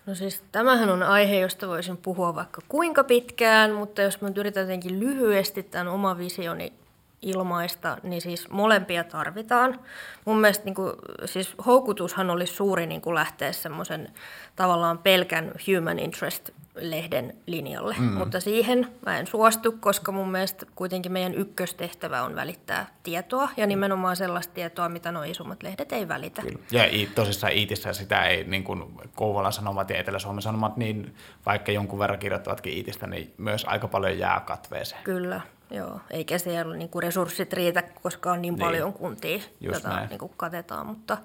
No 0.06 0.16
siis 0.16 0.44
tämähän 0.52 0.90
on 0.90 1.04
aihe, 1.04 1.40
josta 1.40 1.68
voisin 1.68 1.98
puhua 1.98 2.36
vaikka 2.36 2.62
kuinka 2.68 3.04
pitkään, 3.04 3.72
mutta 3.72 4.02
jos 4.02 4.22
mä 4.22 4.30
yritän 4.36 4.62
jotenkin 4.62 5.00
lyhyesti 5.00 5.64
tämän 5.64 5.88
oma 5.88 6.18
visioni 6.18 6.74
ilmaista, 7.22 7.98
niin 8.04 8.22
siis 8.22 8.50
molempia 8.50 9.04
tarvitaan. 9.04 9.80
Mun 10.26 10.42
mielestä 10.42 10.66
niin 10.66 10.76
kuin, 10.76 10.94
siis 11.26 11.56
houkutushan 11.66 12.30
oli 12.30 12.46
suuri 12.46 12.86
niin 12.86 13.02
kuin 13.02 13.16
lähteä 13.16 13.52
semmoisen 13.52 14.10
tavallaan 14.56 14.98
pelkän 14.98 15.52
human 15.68 16.00
interest 16.00 16.50
lehden 16.76 17.34
linjalle, 17.46 17.96
mm. 18.00 18.06
mutta 18.06 18.40
siihen 18.40 18.88
mä 19.06 19.20
en 19.20 19.28
suostu, 19.28 19.72
koska 19.72 20.12
mun 20.12 20.32
mielestä 20.32 20.66
kuitenkin 20.76 21.12
meidän 21.12 21.36
ykköstehtävä 21.36 22.24
on 22.24 22.36
välittää 22.36 22.88
tietoa 23.04 23.50
ja 23.58 23.68
nimenomaan 23.68 24.16
sellaista 24.16 24.54
tietoa, 24.54 24.90
mitä 24.90 25.12
nuo 25.12 25.24
isommat 25.24 25.64
lehdet 25.64 25.92
ei 25.92 26.08
välitä. 26.08 26.42
Kyllä. 26.42 26.60
Ja 26.72 27.08
tosissaan 27.16 27.54
Iitissä 27.54 27.94
sitä 27.94 28.26
ei, 28.26 28.44
niin 28.44 28.64
kuin 28.64 28.84
Kouvolan 29.16 29.54
Sanomat 29.54 29.90
ja 29.90 29.98
Etelä-Suomen 29.98 30.42
Sanomat, 30.42 30.78
niin 30.78 31.16
vaikka 31.46 31.72
jonkun 31.72 32.00
verran 32.00 32.20
kirjoittavatkin 32.20 32.74
Iitistä, 32.74 33.08
niin 33.08 33.34
myös 33.38 33.66
aika 33.66 33.88
paljon 33.88 34.20
jää 34.20 34.40
katveeseen. 34.40 35.04
Kyllä, 35.04 35.42
Joo, 35.72 36.00
eikä 36.10 36.38
siellä 36.38 36.76
niin 36.76 36.90
kuin 36.90 37.04
resurssit 37.04 37.54
riitä, 37.54 37.84
koska 38.04 38.32
on 38.32 38.42
niin, 38.42 38.54
niin. 38.54 38.60
paljon 38.66 38.94
kuntia, 38.94 39.40
joita 39.60 40.06
niin 40.10 40.20
kuin 40.20 40.32
katetaan. 40.38 40.88
Mutta, 40.88 41.18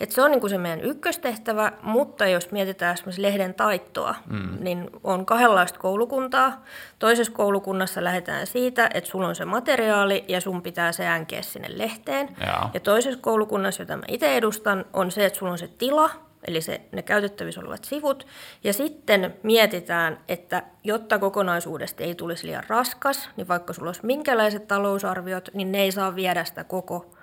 et 0.00 0.10
se 0.12 0.22
on 0.22 0.30
niin 0.30 0.40
kuin 0.40 0.50
se 0.50 0.58
meidän 0.58 0.80
ykköstehtävä, 0.80 1.72
mutta 1.82 2.26
jos 2.26 2.50
mietitään 2.50 2.94
esimerkiksi 2.94 3.22
lehden 3.22 3.54
taittoa, 3.54 4.14
mm. 4.26 4.56
niin 4.60 4.90
on 5.04 5.26
kahdenlaista 5.26 5.78
koulukuntaa. 5.78 6.64
Toisessa 6.98 7.32
koulukunnassa 7.32 8.04
lähdetään 8.04 8.46
siitä, 8.46 8.90
että 8.94 9.10
sulla 9.10 9.28
on 9.28 9.36
se 9.36 9.44
materiaali 9.44 10.24
ja 10.28 10.40
sun 10.40 10.62
pitää 10.62 10.92
se 10.92 11.06
änkeä 11.06 11.42
sinne 11.42 11.78
lehteen. 11.78 12.36
Ja, 12.40 12.70
ja 12.74 12.80
toisessa 12.80 13.20
koulukunnassa, 13.20 13.82
jota 13.82 13.96
mä 13.96 14.02
itse 14.08 14.36
edustan, 14.36 14.84
on 14.92 15.10
se, 15.10 15.26
että 15.26 15.38
sulla 15.38 15.52
on 15.52 15.58
se 15.58 15.68
tila– 15.68 16.10
eli 16.46 16.60
se, 16.60 16.80
ne 16.92 17.02
käytettävissä 17.02 17.60
olevat 17.60 17.84
sivut. 17.84 18.26
Ja 18.64 18.72
sitten 18.72 19.34
mietitään, 19.42 20.18
että 20.28 20.62
jotta 20.84 21.18
kokonaisuudesta 21.18 22.04
ei 22.04 22.14
tulisi 22.14 22.46
liian 22.46 22.64
raskas, 22.68 23.30
niin 23.36 23.48
vaikka 23.48 23.72
sulla 23.72 23.88
olisi 23.88 24.06
minkälaiset 24.06 24.68
talousarviot, 24.68 25.48
niin 25.54 25.72
ne 25.72 25.78
ei 25.78 25.92
saa 25.92 26.14
viedä 26.14 26.44
sitä 26.44 26.64
koko 26.64 27.14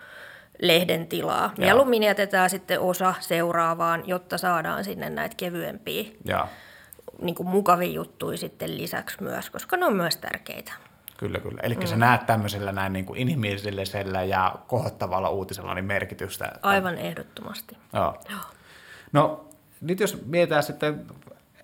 lehden 0.62 1.08
tilaa. 1.08 1.54
Mieluummin 1.58 2.04
jätetään 2.04 2.50
sitten 2.50 2.80
osa 2.80 3.14
seuraavaan, 3.20 4.04
jotta 4.08 4.38
saadaan 4.38 4.84
sinne 4.84 5.10
näitä 5.10 5.36
kevyempiä, 5.36 6.04
ja. 6.26 6.48
Niin 7.22 7.36
kuin 7.36 7.50
mukavia 7.50 7.92
juttuja 7.92 8.38
sitten 8.38 8.78
lisäksi 8.78 9.24
myös, 9.24 9.50
koska 9.50 9.78
ne 9.78 9.86
on 9.86 9.96
myös 9.96 10.18
tärkeitä. 10.18 10.74
Kyllä, 11.18 11.40
kyllä. 11.40 11.62
Eli 11.64 11.76
mm. 11.76 11.86
sä 11.86 11.96
näet 11.96 12.26
tämmöisellä 12.26 12.72
näin 12.72 12.94
niin 12.94 13.06
kuin 13.06 13.20
inhimillisellä 13.20 14.24
ja 14.24 14.56
kohottavalla 14.68 15.30
uutisella 15.30 15.74
niin 15.74 15.86
merkitystä. 15.86 16.52
Aivan 16.62 16.98
ehdottomasti. 16.98 17.78
Joo. 17.94 18.18
Joo. 18.30 18.40
No 19.14 19.46
nyt 19.82 20.00
jos 20.00 20.26
mietitään 20.26 20.64
sitten 20.64 21.06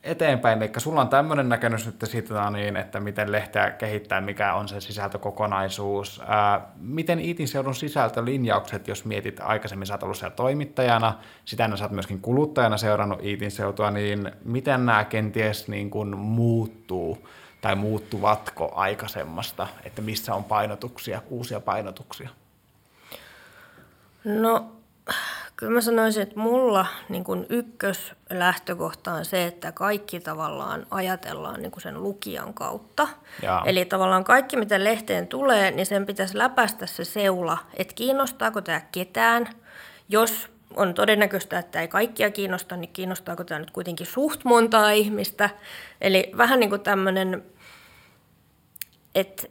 eteenpäin, 0.04 0.64
eli 0.64 0.72
sulla 0.78 1.02
on 1.02 1.10
tämmöinen 1.10 1.50
näkemys 1.50 1.86
nyt 1.86 1.96
siitä, 2.04 2.50
niin, 2.50 2.78
että 2.78 3.00
miten 3.00 3.32
lehteä 3.32 3.72
kehittää, 3.72 4.22
mikä 4.22 4.54
on 4.54 4.68
se 4.68 4.82
sisältökokonaisuus. 4.82 6.22
Ää, 6.28 6.62
miten 6.80 7.20
Iitin 7.20 7.48
seudun 7.48 7.76
sisältölinjaukset, 7.76 8.88
jos 8.88 9.06
mietit 9.06 9.40
aikaisemmin, 9.40 9.88
sä 9.88 10.00
ollut 10.02 10.18
siellä 10.18 10.36
toimittajana, 10.36 11.14
sitä 11.46 11.70
sä 11.76 11.84
oot 11.84 11.92
myöskin 11.92 12.22
kuluttajana 12.22 12.78
seurannut 12.78 13.24
Iitin 13.24 13.52
seutua, 13.52 13.92
niin 13.92 14.32
miten 14.46 14.86
nämä 14.86 15.04
kenties 15.04 15.68
niin 15.68 15.90
kuin 15.90 16.18
muuttuu 16.18 17.28
tai 17.62 17.76
muuttuvatko 17.76 18.72
aikaisemmasta, 18.76 19.68
että 19.84 20.02
missä 20.02 20.36
on 20.36 20.44
painotuksia, 20.44 21.22
uusia 21.30 21.60
painotuksia? 21.60 22.30
No 24.24 24.79
Kyllä 25.56 25.74
mä 25.74 25.82
sanoisin, 25.82 26.24
että 26.24 26.40
mulla 26.40 26.86
niin 27.10 27.24
kun 27.24 27.46
ykköslähtökohta 27.50 29.14
on 29.14 29.26
se, 29.26 29.46
että 29.46 29.72
kaikki 29.72 30.20
tavallaan 30.20 30.88
ajatellaan 30.92 31.62
niin 31.62 31.72
sen 31.78 32.04
lukijan 32.04 32.54
kautta. 32.54 33.08
Jaa. 33.42 33.64
Eli 33.66 33.86
tavallaan 33.86 34.24
kaikki, 34.24 34.58
mitä 34.58 34.84
lehteen 34.84 35.28
tulee, 35.28 35.72
niin 35.72 35.86
sen 35.86 36.06
pitäisi 36.06 36.38
läpäistä 36.38 36.86
se 36.86 37.06
seula, 37.06 37.58
että 37.74 37.94
kiinnostaako 37.94 38.62
tämä 38.62 38.82
ketään. 38.92 39.48
Jos 40.10 40.50
on 40.76 40.94
todennäköistä, 40.94 41.60
että 41.60 41.82
ei 41.82 41.88
kaikkia 41.88 42.32
kiinnosta, 42.32 42.78
niin 42.78 42.94
kiinnostaako 42.94 43.44
tämä 43.44 43.60
nyt 43.60 43.72
kuitenkin 43.72 44.08
suht 44.08 44.44
montaa 44.44 44.92
ihmistä. 44.92 45.50
Eli 46.02 46.32
vähän 46.38 46.60
niin 46.60 46.70
kuin 46.70 46.82
tämmöinen, 46.82 47.44
että 49.16 49.48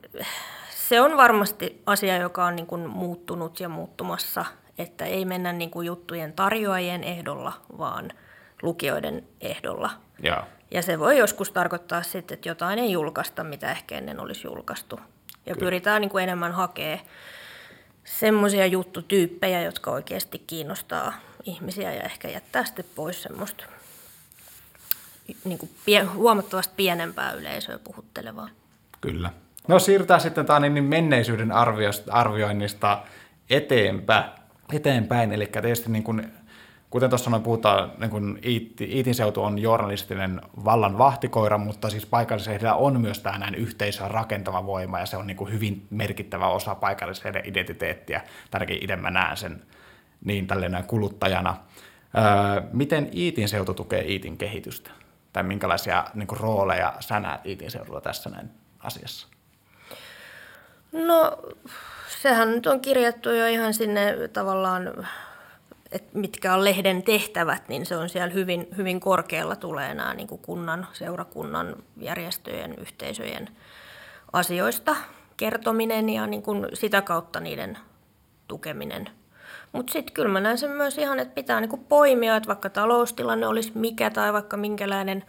se 0.71 1.01
on 1.01 1.17
varmasti 1.17 1.83
asia, 1.87 2.17
joka 2.17 2.47
on 2.47 2.57
niin 2.57 2.67
kuin 2.67 2.89
muuttunut 2.91 3.61
ja 3.61 3.69
muuttumassa 3.69 4.45
että 4.79 5.05
ei 5.05 5.25
mennä 5.25 5.53
niin 5.53 5.71
kuin 5.71 5.87
juttujen 5.87 6.33
tarjoajien 6.33 7.05
ehdolla, 7.05 7.53
vaan 7.79 8.13
lukijoiden 8.63 9.25
ehdolla. 9.41 9.91
Ja. 10.23 10.47
ja 10.71 10.83
se 10.83 10.99
voi 10.99 11.19
joskus 11.19 11.53
tarkoittaa 11.53 12.03
sitten, 12.03 12.35
että 12.35 12.49
jotain 12.49 12.79
ei 12.79 12.93
julkaista, 12.93 13.45
mitä 13.45 13.71
ehkä 13.71 13.99
ennen 13.99 14.21
olisi 14.21 14.47
julkaistu. 14.47 14.97
Ja 15.47 15.55
Kyllä. 15.55 15.67
pyritään 15.67 16.01
niin 16.01 16.11
kuin 16.11 16.25
enemmän 16.25 16.53
hakemaan 16.53 17.01
semmoisia 18.05 18.67
juttutyyppejä, 18.67 19.63
jotka 19.63 19.91
oikeasti 19.91 20.39
kiinnostaa 20.47 21.13
ihmisiä 21.45 21.93
ja 21.95 22.03
ehkä 22.03 22.29
jättää 22.29 22.65
sitten 22.65 22.85
pois 22.95 23.23
semmoista 23.23 23.65
niin 25.45 25.59
kuin 25.59 25.71
pie, 25.85 26.03
huomattavasti 26.03 26.75
pienempää 26.77 27.33
yleisöä 27.33 27.79
puhuttelevaa. 27.79 28.49
Kyllä. 29.01 29.31
No 29.69 29.79
siirrytään 29.79 30.21
sitten 30.21 30.47
tämä 30.47 30.69
niin 30.69 30.85
menneisyyden 30.85 31.53
arvioinnista 32.11 33.03
eteenpäin 33.51 34.38
eteenpäin. 34.73 35.33
Eli 35.33 35.47
tietysti 35.47 35.91
niin 35.91 36.03
kuin, 36.03 36.33
kuten 36.91 37.11
tuossa 37.11 37.31
noin 37.31 37.43
puhutaan, 37.43 37.93
niin 37.99 38.11
kuin 38.11 38.39
Iitin 38.81 39.15
seutu 39.15 39.43
on 39.43 39.59
journalistinen 39.59 40.41
vallan 40.65 40.99
vahtikoira, 40.99 41.59
mutta 41.59 41.91
siis 41.91 42.07
paikallislehdillä 42.07 42.75
on 42.75 43.01
myös 43.01 43.21
tämä 43.21 43.39
näin 43.39 43.55
yhteisön 43.55 44.11
rakentava 44.11 44.67
voima 44.67 45.01
ja 45.01 45.07
se 45.07 45.17
on 45.17 45.27
niin 45.27 45.37
kuin 45.37 45.53
hyvin 45.53 45.87
merkittävä 45.91 46.49
osa 46.49 46.75
paikallislehden 46.75 47.43
identiteettiä. 47.45 48.21
Tärkein 48.51 48.83
itse 48.83 48.97
mä 48.97 49.11
näen 49.11 49.37
sen 49.37 49.63
niin 50.25 50.47
tällainen 50.47 50.85
kuluttajana. 50.85 51.57
Öö, 52.17 52.63
miten 52.73 53.11
Iitin 53.15 53.49
seutu 53.49 53.75
tukee 53.75 54.05
Iitin 54.13 54.37
kehitystä? 54.37 54.91
Tai 55.33 55.43
minkälaisia 55.43 56.05
niin 56.15 56.27
kuin, 56.27 56.41
rooleja 56.41 56.95
sä 57.01 57.21
näet 57.21 57.47
Iitin 57.47 57.71
seudulla 57.71 58.01
tässä 58.01 58.31
näin 58.31 58.51
asiassa? 58.81 59.38
No 60.93 61.39
sehän 62.23 62.51
nyt 62.51 62.67
on 62.67 62.81
kirjattu 62.81 63.31
jo 63.31 63.47
ihan 63.47 63.75
sinne 63.75 64.29
tavallaan, 64.33 65.07
että 65.93 66.19
mitkä 66.19 66.55
on 66.55 66.65
lehden 66.65 67.03
tehtävät, 67.03 67.69
niin 67.69 67.87
se 67.87 67.97
on 67.97 68.09
siellä 68.09 68.35
hyvin, 68.35 68.69
hyvin 68.77 69.01
korkealla 69.01 69.57
tulee 69.57 69.95
nämä 69.95 70.15
niin 70.15 70.29
kuin 70.29 70.41
kunnan, 70.41 70.87
seurakunnan, 70.93 71.77
järjestöjen, 71.97 72.75
yhteisöjen 72.79 73.49
asioista 74.33 74.97
kertominen 75.37 76.09
ja 76.09 76.27
niin 76.27 76.43
kuin 76.43 76.67
sitä 76.75 77.03
kautta 77.03 77.41
niiden 77.41 77.79
tukeminen. 78.49 79.11
Mutta 79.73 79.93
sitten 79.93 80.15
kyllä 80.15 80.29
mä 80.29 80.41
näen 80.41 80.59
sen 80.59 80.71
myös 80.71 80.99
ihan, 80.99 81.19
että 81.19 81.35
pitää 81.35 81.61
niin 81.61 81.69
kuin 81.69 81.85
poimia, 81.85 82.37
että 82.37 82.47
vaikka 82.47 82.71
taloustilanne 82.71 83.47
olisi 83.47 83.73
mikä 83.75 84.11
tai 84.11 84.33
vaikka 84.33 84.57
minkälainen 84.57 85.25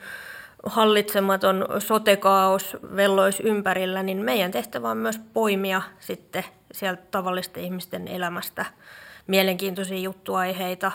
hallitsematon 0.66 1.66
sotekaos 1.80 2.78
vellois 2.96 3.40
ympärillä, 3.40 4.04
niin 4.04 4.18
meidän 4.18 4.52
tehtävä 4.52 4.90
on 4.90 4.98
myös 4.98 5.20
poimia 5.34 5.82
sitten 6.00 6.44
sieltä 6.72 7.02
tavallisten 7.12 7.64
ihmisten 7.64 8.08
elämästä 8.08 8.66
mielenkiintoisia 9.28 9.98
juttuaiheita, 9.98 10.92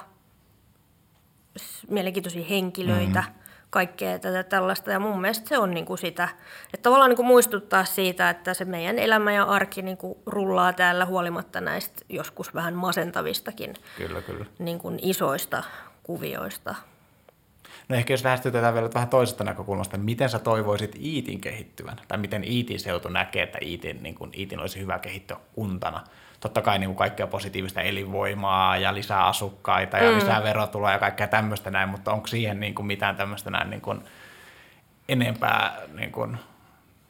mielenkiintoisia 1.89 2.45
henkilöitä, 2.45 3.21
mm-hmm. 3.21 3.43
kaikkea 3.71 4.19
tätä 4.19 4.43
tällaista. 4.43 4.91
Ja 4.91 5.01
mun 5.01 5.21
mielestä 5.21 5.49
se 5.49 5.59
on 5.59 5.71
niin 5.71 5.87
kuin 5.87 5.99
sitä, 5.99 6.29
että 6.75 6.83
tavallaan 6.83 7.11
niin 7.11 7.17
kuin 7.17 7.27
muistuttaa 7.27 7.85
siitä, 7.85 8.31
että 8.31 8.55
se 8.55 8.65
meidän 8.65 8.99
elämä 8.99 9.33
ja 9.33 9.45
arki 9.45 9.83
niin 9.83 9.97
kuin 9.97 10.19
rullaa 10.27 10.73
täällä 10.73 11.05
huolimatta 11.05 11.61
näistä 11.61 12.05
joskus 12.09 12.55
vähän 12.55 12.75
masentavistakin 12.75 13.75
kyllä, 13.97 14.23
kyllä. 14.23 14.47
Niin 14.59 14.79
kuin 14.79 14.99
isoista 15.03 15.65
kuvioista. 16.03 16.75
No 17.89 17.97
ehkä 17.97 18.13
jos 18.13 18.25
lähestytetään 18.25 18.75
vielä 18.75 18.91
vähän 18.95 19.09
toisesta 19.09 19.45
näkökulmasta, 19.45 19.99
miten 19.99 20.29
sä 20.29 20.39
toivoisit 20.39 20.97
Iitin 21.03 21.41
kehittyvän? 21.41 21.97
Tai 22.09 22.19
miten 22.19 22.45
Iitin 22.45 22.81
seutu 22.81 23.09
näkee, 23.09 23.43
että 23.43 23.59
Iitin, 23.63 24.03
niin 24.03 24.15
kun 24.15 24.31
Iitin 24.37 24.61
olisi 24.61 24.81
hyvä 24.81 24.99
kehittyä 24.99 25.37
kuntana? 25.55 26.05
Totta 26.41 26.63
kai 26.63 26.79
niin 26.79 26.89
kuin 26.89 26.97
kaikkea 26.97 27.27
positiivista 27.27 27.81
elinvoimaa 27.81 28.77
ja 28.77 28.95
lisää 28.95 29.27
asukkaita 29.27 29.99
ja 29.99 30.11
mm. 30.11 30.17
lisää 30.17 30.43
verotuloa 30.43 30.93
ja 30.93 30.99
kaikkea 30.99 31.27
tämmöistä 31.27 31.71
näin, 31.71 31.89
mutta 31.89 32.13
onko 32.13 32.27
siihen 32.27 32.61
niin 32.61 32.75
kuin 32.75 32.87
mitään 32.87 33.17
tämmöistä 33.17 33.51
näin 33.51 33.71
niin 33.71 33.81
kuin 33.81 34.01
enempää 35.09 35.81
niin 35.95 36.13
kuin 36.13 36.39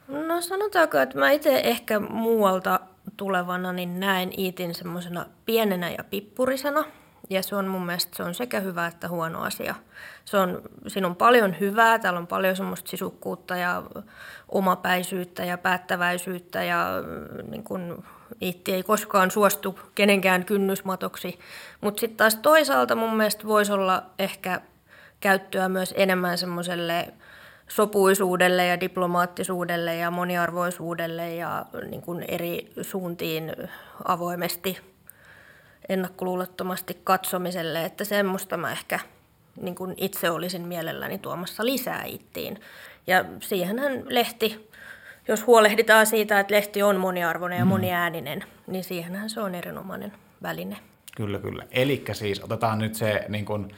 No 0.09 0.40
sanotaanko, 0.40 0.99
että 0.99 1.18
mä 1.18 1.30
itse 1.30 1.61
ehkä 1.64 2.00
muualta 2.00 2.80
tulevana 3.16 3.73
niin 3.73 4.00
näen 4.00 4.30
Iitin 4.38 4.75
semmoisena 4.75 5.26
pienenä 5.47 5.90
ja 5.90 6.04
pippurisena. 6.04 6.85
Ja 7.31 7.43
se 7.43 7.57
on 7.57 7.69
mun 7.69 7.87
mielestä 7.87 8.16
se 8.16 8.23
on 8.23 8.35
sekä 8.35 8.61
hyvä 8.61 8.87
että 8.87 9.09
huono 9.09 9.43
asia. 9.43 9.75
Se 10.25 10.37
on, 10.37 10.62
siinä 10.87 11.07
on 11.07 11.16
paljon 11.16 11.57
hyvää, 11.61 11.99
täällä 11.99 12.19
on 12.21 12.26
paljon 12.26 12.57
semmoista 12.57 12.90
sisukkuutta 12.90 13.57
ja 13.57 13.83
omapäisyyttä 14.49 15.45
ja 15.45 15.59
päättäväisyyttä 15.59 16.64
ja 16.64 16.87
niin 17.50 17.64
kun, 17.64 18.04
Iitti 18.43 18.73
ei 18.75 18.83
koskaan 18.83 19.31
suostu 19.31 19.78
kenenkään 19.95 20.45
kynnysmatoksi. 20.45 21.38
Mutta 21.81 22.00
sitten 22.00 22.16
taas 22.16 22.37
toisaalta 22.37 22.95
mun 22.95 23.16
mielestä 23.16 23.47
voisi 23.47 23.73
olla 23.73 24.02
ehkä 24.19 24.61
käyttöä 25.21 25.69
myös 25.69 25.95
enemmän 25.97 26.38
semmoiselle 26.38 27.14
sopuisuudelle 27.69 28.66
ja 28.66 28.81
diplomaattisuudelle 28.81 29.97
ja 29.97 30.11
moniarvoisuudelle 30.11 31.35
ja 31.35 31.66
niin 31.90 32.02
kuin 32.02 32.25
eri 32.28 32.73
suuntiin 32.83 33.52
avoimesti 34.04 34.94
ennakkoluulottomasti 35.88 36.99
katsomiselle, 37.05 37.85
että 37.85 38.05
semmoista 38.05 38.57
mä 38.57 38.73
ehkä 38.73 39.00
niin 39.61 39.75
kuin 39.75 39.95
itse 39.97 40.31
olisin 40.31 40.62
mielelläni 40.62 41.19
tuomassa 41.19 41.64
lisää 41.64 42.05
ittiin. 42.05 42.61
Ja 43.07 43.25
siihenhän 43.41 44.03
lehti, 44.09 44.71
jos 45.29 45.47
huolehditaan 45.47 46.07
siitä, 46.07 46.41
että 46.41 46.55
lehti 46.55 46.83
on 46.83 46.97
moniarvoinen 46.97 47.59
ja 47.59 47.64
mm. 47.64 47.69
moniääninen, 47.69 48.45
niin 48.67 48.85
siihenhän 48.85 49.31
se 49.31 49.41
on 49.41 49.55
erinomainen 49.55 50.12
väline. 50.43 50.76
Kyllä, 51.17 51.38
kyllä. 51.38 51.67
Eli 51.71 52.05
siis 52.12 52.45
otetaan 52.45 52.79
nyt 52.79 52.95
se 52.95 53.25
niin 53.29 53.45
kuin 53.45 53.75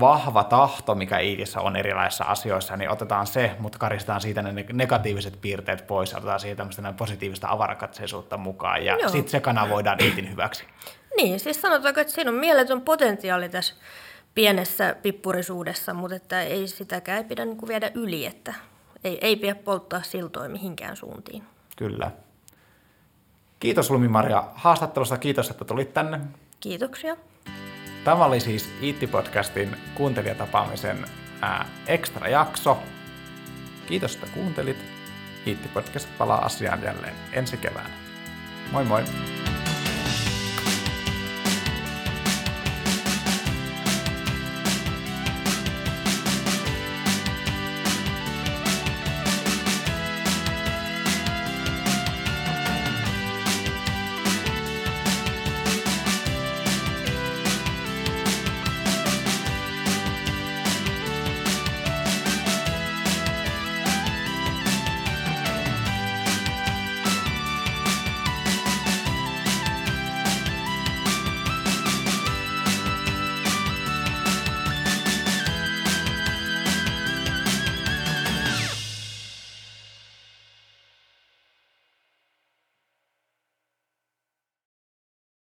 vahva 0.00 0.44
tahto, 0.44 0.94
mikä 0.94 1.18
Iitissä 1.18 1.60
on 1.60 1.76
erilaisissa 1.76 2.24
asioissa, 2.24 2.76
niin 2.76 2.90
otetaan 2.90 3.26
se, 3.26 3.56
mutta 3.58 3.78
karistetaan 3.78 4.20
siitä 4.20 4.42
ne 4.42 4.66
negatiiviset 4.72 5.40
piirteet 5.40 5.86
pois 5.86 6.12
ja 6.12 6.18
otetaan 6.18 6.40
siitä 6.40 6.56
tämmöistä 6.56 6.92
positiivista 6.92 7.48
avarakatseisuutta 7.50 8.36
mukaan 8.36 8.84
ja 8.84 9.08
sitten 9.08 9.30
se 9.30 9.40
kanavoidaan 9.40 10.02
Iitin 10.02 10.30
hyväksi. 10.30 10.64
Niin, 11.16 11.40
siis 11.40 11.60
sanotaanko, 11.60 12.00
että 12.00 12.12
siinä 12.12 12.30
on 12.30 12.36
mieletön 12.36 12.80
potentiaali 12.80 13.48
tässä 13.48 13.74
pienessä 14.34 14.96
pippurisuudessa, 15.02 15.94
mutta 15.94 16.16
että 16.16 16.42
ei 16.42 16.68
sitäkään 16.68 17.18
ei 17.18 17.24
pidä 17.24 17.44
niin 17.44 17.56
kuin 17.56 17.68
viedä 17.68 17.90
yli, 17.94 18.26
että 18.26 18.54
ei, 19.04 19.18
ei 19.20 19.36
pidä 19.36 19.54
polttaa 19.54 20.02
siltoja 20.02 20.48
mihinkään 20.48 20.96
suuntiin. 20.96 21.42
Kyllä. 21.76 22.10
Kiitos 23.60 23.90
Lumi-Maria 23.90 24.44
haastattelusta, 24.54 25.18
kiitos, 25.18 25.50
että 25.50 25.64
tulit 25.64 25.94
tänne. 25.94 26.20
Kiitoksia. 26.60 27.16
Tämä 28.06 28.24
oli 28.24 28.40
siis 28.40 28.70
Iitti-podcastin 28.82 29.76
kuuntelijatapaamisen 29.94 31.06
ää, 31.42 31.66
ekstra 31.86 32.28
jakso. 32.28 32.82
Kiitos, 33.86 34.14
että 34.14 34.26
kuuntelit. 34.34 34.84
Iitti-podcast 35.46 36.08
palaa 36.18 36.44
asiaan 36.44 36.82
jälleen 36.82 37.14
ensi 37.32 37.56
keväänä. 37.56 37.94
Moi 38.72 38.84
moi! 38.84 39.04